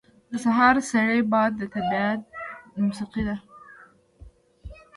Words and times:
•د 0.31 0.33
سهار 0.45 0.75
سړی 0.91 1.21
باد 1.31 1.51
د 1.57 1.61
طبیعت 1.75 2.19
موسیقي 2.85 3.23
ده. 3.27 3.35